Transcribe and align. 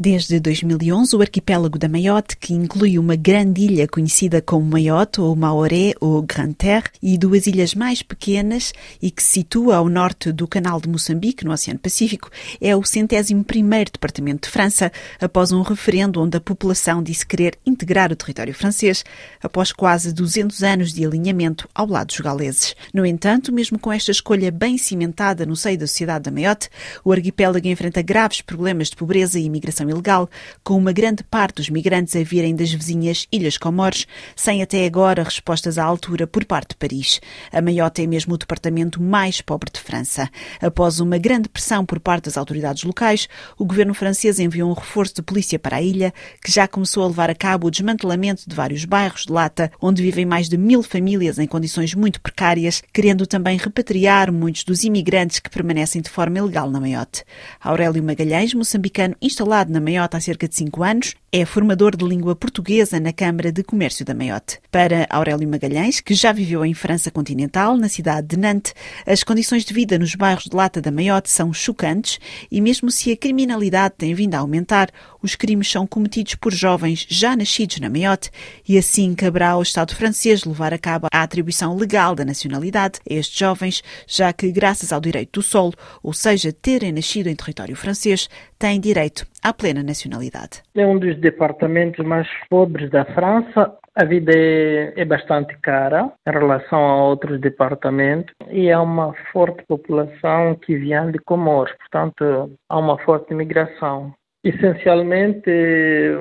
Desde 0.00 0.38
2011, 0.38 1.16
o 1.16 1.20
arquipélago 1.20 1.76
da 1.76 1.88
Mayotte, 1.88 2.36
que 2.36 2.54
inclui 2.54 3.00
uma 3.00 3.16
grande 3.16 3.62
ilha 3.62 3.88
conhecida 3.88 4.40
como 4.40 4.64
Mayotte, 4.64 5.20
ou 5.20 5.34
Maoré, 5.34 5.92
ou 6.00 6.22
Grande 6.22 6.54
Terre, 6.54 6.84
e 7.02 7.18
duas 7.18 7.48
ilhas 7.48 7.74
mais 7.74 8.00
pequenas 8.00 8.72
e 9.02 9.10
que 9.10 9.20
se 9.20 9.38
situa 9.40 9.74
ao 9.74 9.88
norte 9.88 10.30
do 10.30 10.46
Canal 10.46 10.80
de 10.80 10.88
Moçambique, 10.88 11.44
no 11.44 11.50
Oceano 11.50 11.80
Pacífico, 11.80 12.30
é 12.60 12.76
o 12.76 12.84
centésimo 12.84 13.42
primeiro 13.42 13.90
departamento 13.90 14.46
de 14.46 14.52
França, 14.52 14.92
após 15.20 15.50
um 15.50 15.62
referendo 15.62 16.22
onde 16.22 16.36
a 16.36 16.40
população 16.40 17.02
disse 17.02 17.26
querer 17.26 17.58
integrar 17.66 18.12
o 18.12 18.16
território 18.16 18.54
francês, 18.54 19.04
após 19.42 19.72
quase 19.72 20.12
200 20.12 20.62
anos 20.62 20.92
de 20.92 21.04
alinhamento 21.04 21.68
ao 21.74 21.88
lado 21.88 22.06
dos 22.06 22.20
galeses. 22.20 22.76
No 22.94 23.04
entanto, 23.04 23.52
mesmo 23.52 23.80
com 23.80 23.92
esta 23.92 24.12
escolha 24.12 24.52
bem 24.52 24.78
cimentada 24.78 25.44
no 25.44 25.56
seio 25.56 25.76
da 25.76 25.88
sociedade 25.88 26.26
da 26.26 26.30
Mayotte, 26.30 26.70
o 27.04 27.10
arquipélago 27.10 27.66
enfrenta 27.66 28.00
graves 28.00 28.42
problemas 28.42 28.90
de 28.90 28.96
pobreza 28.96 29.40
e 29.40 29.44
imigração 29.44 29.87
ilegal, 29.90 30.28
com 30.62 30.76
uma 30.76 30.92
grande 30.92 31.22
parte 31.24 31.56
dos 31.56 31.70
migrantes 31.70 32.16
a 32.16 32.22
virem 32.22 32.54
das 32.54 32.72
vizinhas 32.72 33.26
Ilhas 33.30 33.58
Comores, 33.58 34.06
sem 34.34 34.62
até 34.62 34.84
agora 34.84 35.22
respostas 35.22 35.78
à 35.78 35.84
altura 35.84 36.26
por 36.26 36.44
parte 36.44 36.70
de 36.70 36.76
Paris. 36.76 37.20
A 37.52 37.60
Maiote 37.60 38.02
é 38.02 38.06
mesmo 38.06 38.34
o 38.34 38.38
departamento 38.38 39.02
mais 39.02 39.40
pobre 39.40 39.70
de 39.72 39.80
França. 39.80 40.28
Após 40.60 41.00
uma 41.00 41.18
grande 41.18 41.48
pressão 41.48 41.84
por 41.84 42.00
parte 42.00 42.24
das 42.24 42.36
autoridades 42.36 42.84
locais, 42.84 43.28
o 43.58 43.64
governo 43.64 43.94
francês 43.94 44.38
enviou 44.38 44.70
um 44.70 44.74
reforço 44.74 45.14
de 45.16 45.22
polícia 45.22 45.58
para 45.58 45.76
a 45.76 45.82
ilha, 45.82 46.12
que 46.42 46.52
já 46.52 46.66
começou 46.68 47.04
a 47.04 47.08
levar 47.08 47.30
a 47.30 47.34
cabo 47.34 47.66
o 47.66 47.70
desmantelamento 47.70 48.42
de 48.46 48.54
vários 48.54 48.84
bairros 48.84 49.24
de 49.24 49.32
Lata, 49.32 49.70
onde 49.80 50.02
vivem 50.02 50.24
mais 50.24 50.48
de 50.48 50.56
mil 50.56 50.82
famílias 50.82 51.38
em 51.38 51.46
condições 51.46 51.94
muito 51.94 52.20
precárias, 52.20 52.82
querendo 52.92 53.26
também 53.26 53.56
repatriar 53.56 54.32
muitos 54.32 54.64
dos 54.64 54.84
imigrantes 54.84 55.38
que 55.38 55.50
permanecem 55.50 56.02
de 56.02 56.10
forma 56.10 56.38
ilegal 56.38 56.70
na 56.70 56.80
Maiote. 56.80 57.24
Aurélio 57.60 58.02
Magalhães, 58.02 58.54
moçambicano 58.54 59.16
instalado 59.20 59.72
na 59.72 59.77
na 59.78 59.80
Maiote 59.80 60.16
há 60.16 60.20
cerca 60.20 60.48
de 60.48 60.56
cinco 60.56 60.82
anos, 60.82 61.14
é 61.30 61.44
formador 61.44 61.96
de 61.96 62.04
língua 62.04 62.34
portuguesa 62.34 62.98
na 62.98 63.12
Câmara 63.12 63.52
de 63.52 63.62
Comércio 63.62 64.04
da 64.04 64.12
Maiote. 64.12 64.58
Para 64.72 65.06
Aurélio 65.08 65.48
Magalhães, 65.48 66.00
que 66.00 66.14
já 66.14 66.32
viveu 66.32 66.64
em 66.64 66.74
França 66.74 67.10
continental, 67.10 67.76
na 67.76 67.88
cidade 67.88 68.26
de 68.26 68.36
Nantes, 68.36 68.74
as 69.06 69.22
condições 69.22 69.64
de 69.64 69.72
vida 69.72 69.98
nos 69.98 70.14
bairros 70.16 70.44
de 70.44 70.56
Lata 70.56 70.80
da 70.80 70.90
Maiote 70.90 71.30
são 71.30 71.52
chocantes 71.52 72.18
e 72.50 72.60
mesmo 72.60 72.90
se 72.90 73.12
a 73.12 73.16
criminalidade 73.16 73.94
tem 73.98 74.14
vindo 74.14 74.34
a 74.34 74.38
aumentar, 74.38 74.90
os 75.22 75.36
crimes 75.36 75.70
são 75.70 75.86
cometidos 75.86 76.34
por 76.34 76.52
jovens 76.52 77.06
já 77.08 77.36
nascidos 77.36 77.78
na 77.78 77.88
Maiote 77.88 78.30
e 78.66 78.76
assim 78.76 79.14
caberá 79.14 79.50
ao 79.50 79.62
Estado 79.62 79.94
francês 79.94 80.44
levar 80.44 80.74
a 80.74 80.78
cabo 80.78 81.06
a 81.12 81.22
atribuição 81.22 81.76
legal 81.76 82.16
da 82.16 82.24
nacionalidade 82.24 83.00
a 83.08 83.14
estes 83.14 83.38
jovens, 83.38 83.82
já 84.08 84.32
que, 84.32 84.50
graças 84.50 84.92
ao 84.92 85.00
direito 85.00 85.40
do 85.40 85.42
solo, 85.42 85.74
ou 86.02 86.12
seja, 86.12 86.52
terem 86.52 86.90
nascido 86.90 87.28
em 87.28 87.36
território 87.36 87.76
francês, 87.76 88.28
têm 88.58 88.80
direito 88.80 89.26
à 89.42 89.52
plena 89.52 89.82
nacionalidade. 89.82 90.62
É 90.74 90.86
um 90.86 90.98
dos 90.98 91.16
departamentos 91.18 92.04
mais 92.04 92.28
pobres 92.48 92.90
da 92.90 93.04
França. 93.04 93.76
A 93.94 94.04
vida 94.04 94.32
é, 94.34 94.92
é, 94.96 95.04
bastante 95.04 95.56
cara 95.58 96.12
em 96.26 96.30
relação 96.30 96.78
a 96.78 97.04
outros 97.04 97.40
departamentos 97.40 98.32
e 98.50 98.70
há 98.70 98.80
uma 98.80 99.12
forte 99.32 99.64
população 99.66 100.54
que 100.54 100.76
vem 100.76 101.10
de 101.10 101.18
Comores, 101.18 101.74
portanto, 101.76 102.52
há 102.68 102.78
uma 102.78 102.96
forte 102.98 103.32
imigração. 103.32 104.14
Essencialmente, 104.44 105.50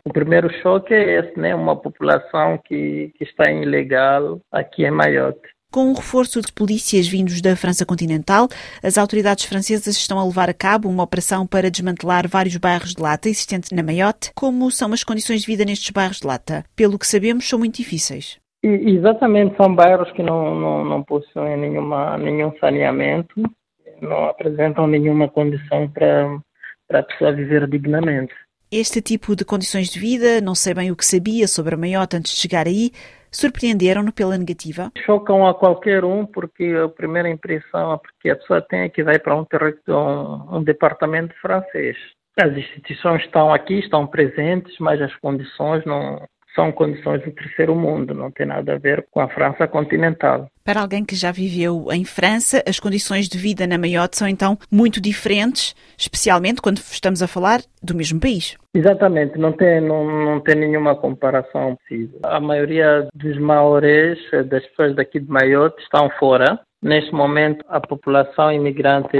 o 0.03 0.11
primeiro 0.11 0.51
choque 0.61 0.93
é 0.93 1.19
esse, 1.19 1.39
né? 1.39 1.53
Uma 1.53 1.75
população 1.75 2.57
que, 2.65 3.13
que 3.15 3.23
está 3.23 3.51
ilegal 3.51 4.39
aqui 4.51 4.83
em 4.85 4.91
Mayotte. 4.91 5.47
Com 5.71 5.91
o 5.91 5.93
reforço 5.93 6.41
de 6.41 6.51
polícias 6.53 7.07
vindos 7.07 7.41
da 7.41 7.53
França 7.55 7.85
continental, 7.85 8.47
as 8.81 8.97
autoridades 8.97 9.43
francesas 9.43 9.97
estão 9.97 10.17
a 10.17 10.25
levar 10.25 10.49
a 10.49 10.53
cabo 10.53 10.87
uma 10.87 11.03
operação 11.03 11.45
para 11.45 11.69
desmantelar 11.69 12.25
vários 12.25 12.55
bairros 12.55 12.93
de 12.93 13.01
lata 13.01 13.27
existentes 13.27 13.71
na 13.71 13.83
Mayotte. 13.83 14.31
Como 14.33 14.71
são 14.71 14.93
as 14.93 15.03
condições 15.03 15.41
de 15.41 15.47
vida 15.47 15.65
nestes 15.65 15.89
bairros 15.91 16.21
de 16.21 16.27
lata? 16.27 16.63
Pelo 16.73 16.97
que 16.97 17.05
sabemos, 17.05 17.47
são 17.47 17.59
muito 17.59 17.75
difíceis. 17.75 18.39
Exatamente, 18.63 19.57
são 19.57 19.75
bairros 19.75 20.09
que 20.13 20.23
não, 20.23 20.55
não, 20.55 20.85
não 20.85 21.03
possuem 21.03 21.57
nenhuma, 21.57 22.17
nenhum 22.17 22.51
saneamento, 22.59 23.35
não 24.01 24.25
apresentam 24.25 24.87
nenhuma 24.87 25.27
condição 25.27 25.89
para, 25.89 26.39
para 26.87 26.99
a 27.01 27.03
pessoa 27.03 27.33
viver 27.33 27.67
dignamente. 27.67 28.33
Este 28.71 29.01
tipo 29.01 29.35
de 29.35 29.45
condições 29.45 29.89
de 29.89 29.99
vida, 29.99 30.41
não 30.41 30.55
sei 30.55 30.73
bem 30.73 30.91
o 30.91 30.95
que 30.95 31.05
sabia 31.05 31.47
sobre 31.47 31.75
a 31.75 31.77
Mayotte 31.77 32.17
antes 32.17 32.33
de 32.33 32.39
chegar 32.39 32.67
aí, 32.67 32.91
surpreenderam-no 33.37 34.11
pela 34.11 34.37
negativa? 34.37 34.91
Chocam 35.05 35.47
a 35.47 35.53
qualquer 35.53 36.03
um, 36.03 36.25
porque 36.25 36.73
a 36.83 36.89
primeira 36.89 37.29
impressão 37.29 37.99
que 38.19 38.29
a 38.29 38.35
pessoa 38.35 38.61
tem 38.61 38.81
é 38.81 38.89
que 38.89 39.03
vai 39.03 39.19
para 39.19 39.35
um, 39.35 39.45
um, 39.89 40.57
um 40.57 40.63
departamento 40.63 41.33
francês. 41.39 41.95
As 42.39 42.51
instituições 42.55 43.23
estão 43.23 43.53
aqui, 43.53 43.79
estão 43.79 44.05
presentes, 44.05 44.75
mas 44.79 45.01
as 45.01 45.15
condições 45.17 45.85
não, 45.85 46.27
são 46.57 46.71
condições 46.71 47.21
do 47.23 47.31
terceiro 47.31 47.75
mundo, 47.75 48.15
não 48.15 48.31
tem 48.31 48.47
nada 48.47 48.73
a 48.73 48.77
ver 48.79 49.05
com 49.11 49.21
a 49.21 49.29
França 49.29 49.67
continental. 49.67 50.49
Para 50.65 50.81
alguém 50.81 51.05
que 51.05 51.15
já 51.15 51.31
viveu 51.31 51.85
em 51.91 52.03
França, 52.03 52.63
as 52.67 52.79
condições 52.79 53.29
de 53.29 53.37
vida 53.37 53.67
na 53.67 53.77
Mayotte 53.77 54.17
são 54.17 54.27
então 54.27 54.57
muito 54.71 54.99
diferentes, 54.99 55.75
especialmente 55.97 56.61
quando 56.61 56.79
estamos 56.79 57.21
a 57.21 57.27
falar 57.27 57.61
do 57.81 57.95
mesmo 57.95 58.19
país. 58.19 58.57
Exatamente, 58.73 59.37
não 59.37 59.53
tem, 59.53 59.79
não, 59.79 60.05
não 60.25 60.39
tem 60.41 60.55
nenhuma 60.55 60.95
comparação 60.95 61.77
possível. 61.77 62.19
A 62.23 62.39
maioria 62.39 63.07
dos 63.13 63.37
maorês, 63.39 64.19
das 64.49 64.65
pessoas 64.67 64.95
daqui 64.95 65.19
de 65.19 65.29
Mayotte, 65.29 65.81
estão 65.83 66.09
fora. 66.19 66.59
Neste 66.81 67.13
momento, 67.13 67.63
a 67.69 67.79
população 67.79 68.51
imigrante 68.51 69.17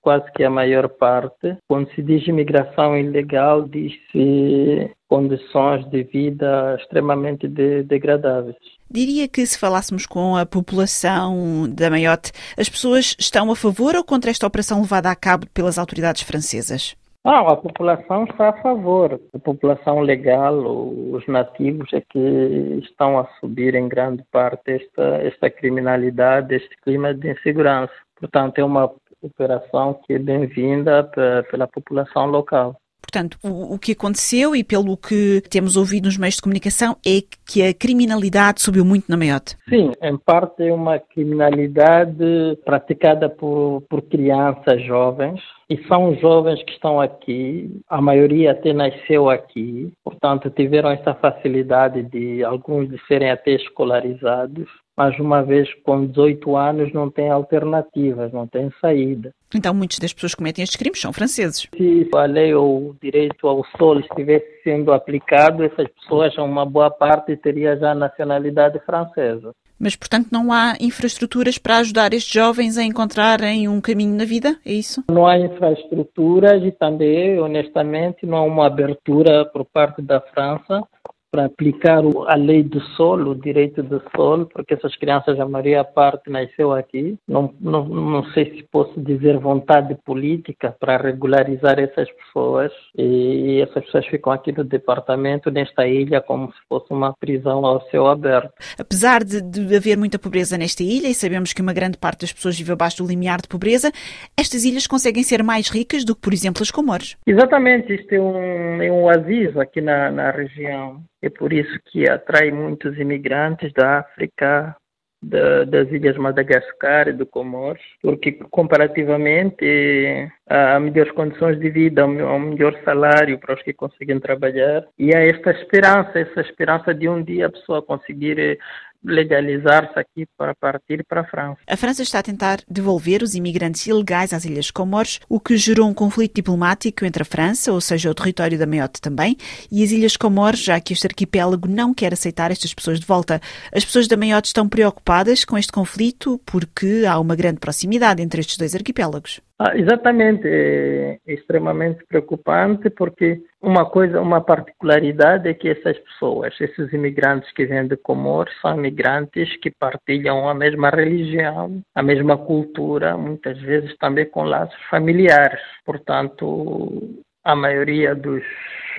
quase 0.00 0.30
que 0.32 0.44
a 0.44 0.50
maior 0.50 0.88
parte. 0.88 1.56
Quando 1.68 1.90
se 1.94 2.02
diz 2.02 2.26
imigração 2.26 2.96
ilegal, 2.96 3.62
diz-se 3.62 4.90
condições 5.08 5.88
de 5.90 6.04
vida 6.04 6.76
extremamente 6.80 7.48
de, 7.48 7.82
degradáveis. 7.82 8.56
Diria 8.90 9.28
que 9.28 9.44
se 9.44 9.58
falássemos 9.58 10.06
com 10.06 10.36
a 10.36 10.46
população 10.46 11.68
da 11.68 11.90
Mayotte, 11.90 12.32
as 12.56 12.68
pessoas 12.68 13.16
estão 13.18 13.50
a 13.50 13.56
favor 13.56 13.94
ou 13.94 14.04
contra 14.04 14.30
esta 14.30 14.46
operação 14.46 14.80
levada 14.80 15.10
a 15.10 15.16
cabo 15.16 15.46
pelas 15.52 15.78
autoridades 15.78 16.22
francesas? 16.22 16.96
Não, 17.24 17.48
a 17.48 17.56
população 17.56 18.24
está 18.24 18.48
a 18.48 18.62
favor. 18.62 19.20
A 19.34 19.38
população 19.38 20.00
legal, 20.00 20.54
os 20.56 21.26
nativos, 21.26 21.92
é 21.92 22.00
que 22.00 22.80
estão 22.82 23.18
a 23.18 23.26
subir 23.38 23.74
em 23.74 23.88
grande 23.88 24.24
parte 24.32 24.72
esta, 24.72 25.02
esta 25.22 25.50
criminalidade, 25.50 26.54
este 26.54 26.74
clima 26.82 27.12
de 27.12 27.30
insegurança. 27.30 27.92
Portanto, 28.18 28.58
é 28.58 28.64
uma 28.64 28.90
operação 29.22 30.00
que 30.06 30.14
é 30.14 30.18
bem-vinda 30.18 31.10
pela 31.50 31.66
população 31.66 32.26
local. 32.26 32.76
Portanto, 33.00 33.38
o, 33.42 33.74
o, 33.74 33.78
que 33.78 33.92
aconteceu 33.92 34.54
e 34.54 34.62
pelo 34.62 34.96
que 34.96 35.42
temos 35.50 35.76
ouvido 35.76 36.04
nos 36.04 36.16
meios 36.16 36.36
de 36.36 36.42
comunicação 36.42 36.96
é 37.04 37.22
que 37.44 37.62
a 37.62 37.74
criminalidade 37.74 38.60
subiu 38.62 38.84
muito 38.84 39.06
na 39.08 39.16
Maiote. 39.16 39.56
Sim, 39.68 39.92
em 40.00 40.16
parte 40.16 40.62
é 40.62 40.72
uma 40.72 40.98
criminalidade 40.98 42.56
praticada 42.64 43.28
por, 43.28 43.82
por 43.88 44.02
crianças 44.02 44.84
jovens 44.84 45.40
e 45.68 45.76
são 45.88 46.14
jovens 46.16 46.62
que 46.62 46.72
estão 46.72 47.00
aqui, 47.00 47.80
a 47.88 48.00
maioria 48.00 48.52
até 48.52 48.72
nasceu 48.72 49.28
aqui, 49.28 49.92
portanto 50.04 50.50
tiveram 50.50 50.90
essa 50.90 51.14
facilidade 51.14 52.02
de 52.04 52.44
alguns 52.44 52.88
de 52.88 53.00
serem 53.06 53.30
até 53.30 53.52
escolarizados 53.52 54.68
mas 55.00 55.18
uma 55.18 55.42
vez 55.42 55.66
com 55.82 56.04
18 56.04 56.54
anos 56.54 56.92
não 56.92 57.10
tem 57.10 57.30
alternativas, 57.30 58.30
não 58.34 58.46
tem 58.46 58.70
saída. 58.82 59.32
Então 59.54 59.72
muitas 59.72 59.98
das 59.98 60.12
pessoas 60.12 60.34
que 60.34 60.36
cometem 60.36 60.62
estes 60.62 60.76
crimes 60.76 61.00
são 61.00 61.10
franceses. 61.10 61.66
Se 61.74 62.08
a 62.14 62.24
lei 62.26 62.52
ou 62.52 62.90
o 62.90 62.96
direito 63.00 63.48
ao 63.48 63.64
solo 63.78 64.00
estivesse 64.00 64.62
sendo 64.62 64.92
aplicado, 64.92 65.64
essas 65.64 65.88
pessoas, 65.88 66.36
uma 66.36 66.66
boa 66.66 66.90
parte, 66.90 67.34
teria 67.34 67.78
já 67.78 67.94
nacionalidade 67.94 68.78
francesa. 68.80 69.54
Mas, 69.78 69.96
portanto, 69.96 70.28
não 70.30 70.52
há 70.52 70.74
infraestruturas 70.78 71.56
para 71.56 71.78
ajudar 71.78 72.12
estes 72.12 72.34
jovens 72.34 72.76
a 72.76 72.84
encontrarem 72.84 73.66
um 73.66 73.80
caminho 73.80 74.14
na 74.14 74.26
vida? 74.26 74.58
É 74.66 74.72
isso? 74.74 75.02
Não 75.10 75.26
há 75.26 75.38
infraestruturas 75.38 76.62
e 76.62 76.70
também, 76.72 77.40
honestamente, 77.40 78.26
não 78.26 78.36
há 78.36 78.42
uma 78.42 78.66
abertura 78.66 79.46
por 79.46 79.64
parte 79.64 80.02
da 80.02 80.20
França 80.20 80.82
para 81.30 81.46
aplicar 81.46 82.02
a 82.26 82.34
lei 82.34 82.62
do 82.62 82.80
solo, 82.96 83.32
o 83.32 83.34
direito 83.34 83.82
do 83.82 84.02
solo, 84.14 84.46
porque 84.46 84.74
essas 84.74 84.96
crianças, 84.96 85.38
a 85.38 85.46
maioria 85.46 85.84
parte 85.84 86.28
nasceu 86.28 86.72
aqui. 86.72 87.16
Não, 87.28 87.54
não, 87.60 87.84
não 87.86 88.24
sei 88.32 88.56
se 88.56 88.62
posso 88.64 89.00
dizer 89.00 89.38
vontade 89.38 89.94
política 90.04 90.74
para 90.78 90.96
regularizar 90.96 91.78
essas 91.78 92.10
pessoas 92.12 92.72
e 92.96 93.60
essas 93.60 93.84
pessoas 93.84 94.06
ficam 94.06 94.32
aqui 94.32 94.52
no 94.52 94.64
departamento, 94.64 95.50
nesta 95.50 95.86
ilha, 95.86 96.20
como 96.20 96.48
se 96.52 96.58
fosse 96.68 96.92
uma 96.92 97.14
prisão 97.14 97.64
ao 97.64 97.80
céu 97.90 98.06
aberto. 98.06 98.52
Apesar 98.78 99.22
de, 99.22 99.40
de 99.40 99.76
haver 99.76 99.96
muita 99.96 100.18
pobreza 100.18 100.58
nesta 100.58 100.82
ilha 100.82 101.08
e 101.08 101.14
sabemos 101.14 101.52
que 101.52 101.62
uma 101.62 101.72
grande 101.72 101.96
parte 101.98 102.22
das 102.22 102.32
pessoas 102.32 102.58
vive 102.58 102.72
abaixo 102.72 103.02
do 103.02 103.08
limiar 103.08 103.40
de 103.40 103.48
pobreza, 103.48 103.92
estas 104.36 104.64
ilhas 104.64 104.86
conseguem 104.86 105.22
ser 105.22 105.42
mais 105.42 105.68
ricas 105.68 106.04
do 106.04 106.14
que, 106.14 106.22
por 106.22 106.32
exemplo, 106.32 106.62
as 106.62 106.70
Comores. 106.70 107.16
Exatamente, 107.26 107.94
isto 107.94 108.14
é 108.14 108.20
um, 108.20 108.82
é 108.82 108.90
um 108.90 109.04
oásis 109.04 109.56
aqui 109.56 109.80
na, 109.80 110.10
na 110.10 110.30
região. 110.30 111.02
É 111.22 111.28
por 111.28 111.52
isso 111.52 111.78
que 111.86 112.08
atrai 112.08 112.50
muitos 112.50 112.98
imigrantes 112.98 113.72
da 113.72 113.98
África 114.00 114.76
das 115.22 115.90
ilhas 115.92 116.16
Madagascar 116.16 117.08
e 117.08 117.12
do 117.12 117.26
Comores, 117.26 117.82
porque 118.00 118.32
comparativamente 118.50 120.30
há 120.48 120.80
melhores 120.80 121.12
condições 121.12 121.60
de 121.60 121.68
vida, 121.68 122.02
há 122.02 122.06
um 122.06 122.38
melhor 122.38 122.74
salário 122.84 123.38
para 123.38 123.54
os 123.54 123.62
que 123.62 123.74
conseguem 123.74 124.18
trabalhar. 124.18 124.86
E 124.98 125.14
há 125.14 125.20
esta 125.20 125.50
esperança, 125.50 126.18
essa 126.18 126.40
esperança 126.40 126.94
de 126.94 127.06
um 127.06 127.22
dia 127.22 127.46
a 127.46 127.50
pessoa 127.50 127.82
conseguir 127.82 128.58
legalizar-se 129.02 129.98
aqui 129.98 130.26
para 130.36 130.54
partir 130.54 131.04
para 131.04 131.22
a 131.22 131.24
França. 131.24 131.60
A 131.66 131.76
França 131.76 132.02
está 132.02 132.18
a 132.18 132.22
tentar 132.22 132.58
devolver 132.68 133.22
os 133.22 133.34
imigrantes 133.34 133.86
ilegais 133.86 134.32
às 134.32 134.44
Ilhas 134.44 134.70
Comores, 134.70 135.20
o 135.28 135.40
que 135.40 135.56
gerou 135.56 135.88
um 135.88 135.94
conflito 135.94 136.34
diplomático 136.34 137.04
entre 137.04 137.22
a 137.22 137.26
França, 137.26 137.72
ou 137.72 137.80
seja, 137.80 138.10
o 138.10 138.14
território 138.14 138.58
da 138.58 138.66
Maiote 138.66 139.00
também, 139.00 139.36
e 139.70 139.82
as 139.82 139.90
Ilhas 139.90 140.16
Comores, 140.16 140.60
já 140.60 140.80
que 140.80 140.92
este 140.92 141.06
arquipélago 141.06 141.68
não 141.68 141.94
quer 141.94 142.12
aceitar 142.12 142.50
estas 142.50 142.74
pessoas 142.74 143.00
de 143.00 143.06
volta. 143.06 143.40
As 143.74 143.84
pessoas 143.84 144.06
da 144.06 144.16
Maiote 144.16 144.48
estão 144.48 144.68
preocupadas 144.68 145.44
com 145.44 145.56
este 145.56 145.72
conflito 145.72 146.40
porque 146.44 147.04
há 147.08 147.18
uma 147.18 147.36
grande 147.36 147.60
proximidade 147.60 148.22
entre 148.22 148.40
estes 148.40 148.56
dois 148.56 148.74
arquipélagos. 148.74 149.40
Ah, 149.62 149.76
exatamente, 149.76 150.48
é, 150.48 151.18
extremamente 151.26 152.02
preocupante 152.06 152.88
porque 152.88 153.42
uma 153.60 153.84
coisa, 153.84 154.18
uma 154.18 154.40
particularidade 154.40 155.46
é 155.46 155.52
que 155.52 155.68
essas 155.68 155.98
pessoas, 155.98 156.58
esses 156.58 156.90
imigrantes 156.94 157.52
que 157.52 157.66
vêm 157.66 157.86
de 157.86 157.94
Comores, 157.98 158.54
são 158.62 158.78
imigrantes 158.78 159.54
que 159.58 159.70
partilham 159.70 160.48
a 160.48 160.54
mesma 160.54 160.88
religião, 160.88 161.82
a 161.94 162.02
mesma 162.02 162.38
cultura, 162.38 163.18
muitas 163.18 163.60
vezes 163.60 163.94
também 163.98 164.24
com 164.24 164.44
laços 164.44 164.80
familiares. 164.88 165.60
Portanto, 165.84 167.20
a 167.44 167.54
maioria 167.54 168.14
dos 168.14 168.42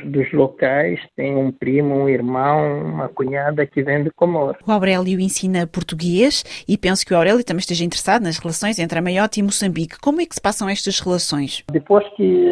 dos 0.06 0.32
locais 0.34 1.00
tem 1.16 1.36
um 1.36 1.52
primo, 1.52 1.96
um 1.96 2.10
irmão, 2.10 2.82
uma 2.86 3.10
cunhada 3.10 3.66
que 3.66 3.84
vem 3.84 4.04
de 4.04 4.12
Comor. 4.12 4.58
O 4.66 4.72
Aurélio 4.72 5.20
ensina 5.20 5.68
português 5.68 6.44
e 6.68 6.78
penso 6.78 7.06
que 7.06 7.14
o 7.14 7.18
Aurélio 7.18 7.44
também 7.44 7.60
esteja 7.60 7.86
interessado 7.86 8.24
nas 8.24 8.38
relações 8.38 8.80
entre 8.80 9.00
a 9.00 9.02
Maiote 9.02 9.40
e 9.40 9.44
Moçambique. 9.44 10.00
Como 10.00 10.22
é 10.22 10.26
que 10.26 10.36
se 10.36 10.42
passam 10.42 10.70
estas 10.70 11.00
relações? 11.00 11.64
Depois 11.72 12.08
que, 12.16 12.46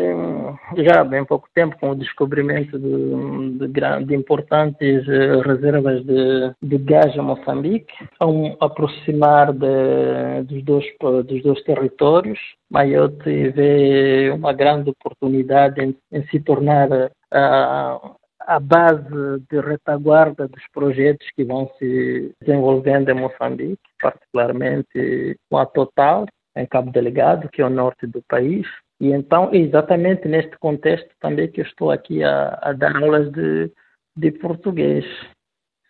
já 0.77 1.01
há 1.01 1.03
bem 1.03 1.25
pouco 1.25 1.47
tempo, 1.53 1.77
com 1.79 1.91
o 1.91 1.95
descobrimento 1.95 2.77
de, 2.77 3.67
de, 3.67 4.05
de 4.05 4.15
importantes 4.15 5.07
eh, 5.07 5.41
reservas 5.45 6.03
de, 6.05 6.51
de, 6.61 6.77
gás 6.77 7.17
a 7.17 7.21
Moçambique, 7.21 7.93
ao 8.19 8.57
aproximar 8.59 9.53
de, 9.53 10.43
dos, 10.43 10.63
dois, 10.63 10.85
dos 11.25 11.43
dois 11.43 11.61
territórios, 11.63 12.39
Maiote 12.69 13.49
vê 13.49 14.31
uma 14.33 14.53
grande 14.53 14.89
oportunidade 14.89 15.81
em, 15.81 15.95
em 16.11 16.23
se 16.27 16.39
tornar 16.39 16.89
a, 17.31 18.15
a 18.41 18.59
base 18.59 19.39
de 19.49 19.59
retaguarda 19.59 20.47
dos 20.47 20.63
projetos 20.73 21.27
que 21.35 21.43
vão 21.43 21.69
se 21.77 22.33
desenvolvendo 22.41 23.09
em 23.09 23.13
Moçambique, 23.13 23.81
particularmente 24.01 25.37
com 25.49 25.57
a 25.57 25.65
Total, 25.65 26.25
em 26.55 26.65
Cabo 26.65 26.91
Delegado, 26.91 27.49
que 27.49 27.61
é 27.61 27.65
o 27.65 27.69
norte 27.69 28.07
do 28.07 28.21
país. 28.27 28.65
E 28.99 29.11
então, 29.11 29.53
exatamente 29.53 30.27
neste 30.27 30.57
contexto 30.57 31.09
também 31.19 31.49
que 31.49 31.61
eu 31.61 31.65
estou 31.65 31.91
aqui 31.91 32.23
a, 32.23 32.59
a 32.61 32.73
dar 32.73 32.95
aulas 32.95 33.31
de, 33.31 33.71
de 34.15 34.31
português 34.31 35.05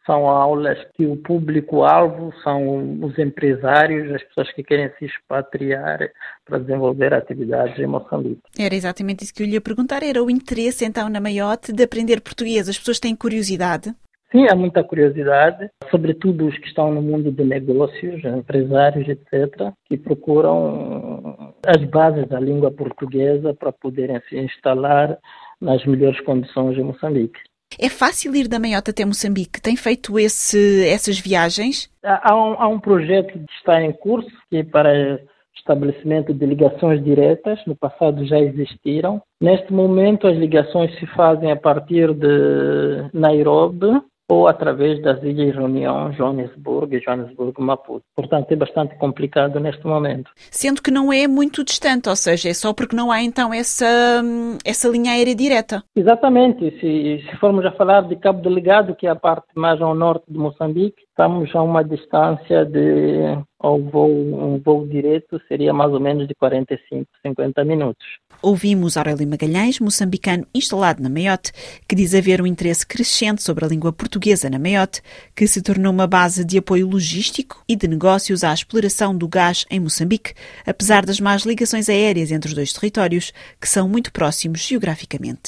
são 0.10 0.28
aulas 0.28 0.80
que 0.96 1.06
o 1.06 1.16
público-alvo 1.18 2.34
são 2.44 3.00
os 3.04 3.16
empresários, 3.20 4.12
as 4.12 4.24
pessoas 4.24 4.52
que 4.54 4.64
querem 4.64 4.90
se 4.98 5.06
expatriar 5.06 6.00
para 6.44 6.58
desenvolver 6.58 7.14
atividades 7.14 7.78
em 7.78 7.86
Moçambique. 7.86 8.42
Era 8.58 8.74
exatamente 8.74 9.24
isso 9.24 9.32
que 9.32 9.44
eu 9.44 9.46
lhe 9.46 9.54
ia 9.54 9.62
perguntar, 9.62 10.02
era 10.02 10.24
o 10.24 10.32
interesse 10.32 10.84
então 10.84 11.08
na 11.10 11.20
Maiote 11.20 11.72
de 11.72 11.84
aprender 11.84 12.22
português. 12.22 12.68
As 12.68 12.80
pessoas 12.80 13.00
têm 13.00 13.16
curiosidade? 13.16 13.94
Sim, 14.32 14.48
há 14.50 14.56
muita 14.56 14.84
curiosidade, 14.84 15.70
sobretudo 15.92 16.48
os 16.48 16.58
que 16.58 16.68
estão 16.68 16.92
no 16.92 17.02
mundo 17.02 17.32
de 17.32 17.44
negócios, 17.44 18.24
empresários, 18.24 19.08
etc., 19.08 19.72
que 19.86 19.98
procuram 19.98 21.54
as 21.66 21.84
bases 21.86 22.28
da 22.28 22.40
língua 22.40 22.72
portuguesa 22.72 23.54
para 23.54 23.72
poderem 23.72 24.20
se 24.28 24.40
instalar 24.40 25.18
nas 25.62 25.86
melhores 25.86 26.20
condições 26.22 26.78
em 26.78 26.84
Moçambique. 26.84 27.40
É 27.78 27.90
fácil 27.90 28.36
ir 28.36 28.48
da 28.48 28.60
Maiota 28.60 28.92
até 28.92 29.06
Moçambique? 29.06 29.62
Tem 29.62 29.76
feito 29.76 30.18
esse, 30.18 30.88
essas 30.88 31.20
viagens? 31.20 31.90
Há 32.04 32.36
um, 32.36 32.54
há 32.54 32.68
um 32.68 32.80
projeto 32.80 33.34
que 33.34 33.54
está 33.58 33.82
em 33.84 33.92
curso, 33.92 34.30
que 34.50 34.58
é 34.58 34.64
para 34.64 35.20
estabelecimento 35.56 36.34
de 36.34 36.46
ligações 36.46 37.04
diretas, 37.04 37.60
no 37.68 37.76
passado 37.76 38.26
já 38.26 38.40
existiram. 38.40 39.22
Neste 39.42 39.72
momento, 39.72 40.28
as 40.28 40.36
ligações 40.36 40.98
se 40.98 41.06
fazem 41.08 41.52
a 41.52 41.56
partir 41.56 42.14
de 42.14 43.10
Nairobi, 43.14 44.02
ou 44.30 44.48
através 44.48 45.02
das 45.02 45.22
ilhas 45.24 45.56
Reunião, 45.56 46.14
Joanesburgo 46.14 46.94
e 46.94 47.00
Joanesburgo 47.00 47.62
Maputo. 47.62 48.06
Portanto, 48.16 48.52
é 48.52 48.56
bastante 48.56 48.96
complicado 48.96 49.60
neste 49.60 49.86
momento. 49.86 50.30
Sendo 50.52 50.84
que 50.84 50.92
não 50.92 51.12
é 51.12 51.28
muito 51.28 51.64
distante, 51.64 52.08
ou 52.08 52.16
seja, 52.16 52.50
é 52.50 52.54
só 52.54 52.72
porque 52.72 52.96
não 52.96 53.12
há 53.12 53.24
então 53.24 53.52
essa, 53.52 53.86
essa 54.64 54.88
linha 54.88 55.14
aérea 55.14 55.34
direta. 55.34 55.84
Exatamente. 55.96 56.70
Se, 56.80 57.26
se 57.28 57.38
formos 57.38 57.66
a 57.66 57.72
falar 57.72 58.02
de 58.02 58.16
Cabo 58.16 58.42
Delegado, 58.42 58.96
que 58.96 59.08
é 59.08 59.10
a 59.10 59.16
parte 59.16 59.48
mais 59.56 59.82
ao 59.82 59.96
norte 59.96 60.26
de 60.30 60.38
Moçambique, 60.38 61.02
estamos 61.10 61.54
a 61.56 61.62
uma 61.64 61.84
distância 61.84 62.64
de 62.66 63.36
ao 63.60 63.78
voo, 63.80 64.10
um 64.10 64.58
voo 64.60 64.88
direto 64.88 65.42
seria 65.48 65.74
mais 65.74 65.92
ou 65.92 66.00
menos 66.00 66.28
de 66.28 66.36
45, 66.36 67.10
50 67.26 67.66
minutos. 67.66 68.06
Ouvimos 68.42 68.96
Aurélio 68.96 69.28
Magalhães, 69.28 69.80
moçambicano 69.80 70.48
instalado 70.56 71.04
na 71.04 71.10
Maiote, 71.10 71.52
que 71.86 71.96
diz 71.96 72.14
haver 72.14 72.42
um 72.42 72.48
interesse 72.48 72.88
crescente 72.88 73.44
sobre 73.44 73.66
a 73.66 73.68
língua 73.68 73.92
portuguesa 73.92 74.50
na 74.50 74.58
Maiote, 74.58 75.02
que 75.36 75.46
se 75.46 75.62
tornou 75.62 75.92
uma 75.92 76.08
base 76.08 76.46
de 76.46 76.58
apoio 76.58 76.88
logístico 76.88 77.62
e 77.68 77.76
de 77.76 77.86
negócios 77.86 78.44
à 78.46 78.54
exploração 78.54 79.16
do 79.16 79.28
gás 79.28 79.66
em 79.70 79.82
Moçambique, 79.82 80.34
apesar 80.66 81.06
das 81.06 81.20
más 81.20 81.44
ligações 81.44 81.90
aéreas 81.90 82.32
entre 82.32 82.48
os 82.48 82.56
dois 82.56 82.72
territórios, 82.72 83.34
que 83.60 83.68
são 83.68 83.90
muito 83.90 84.10
próximos 84.10 84.62
geograficamente. 84.62 85.42